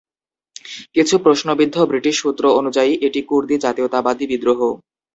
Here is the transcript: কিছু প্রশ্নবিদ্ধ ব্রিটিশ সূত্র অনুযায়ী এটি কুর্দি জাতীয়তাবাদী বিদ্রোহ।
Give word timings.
কিছু 0.95 1.15
প্রশ্নবিদ্ধ 1.17 1.75
ব্রিটিশ 1.89 2.15
সূত্র 2.21 2.43
অনুযায়ী 2.59 2.91
এটি 3.07 3.19
কুর্দি 3.29 3.55
জাতীয়তাবাদী 3.65 4.25
বিদ্রোহ। 4.31 4.59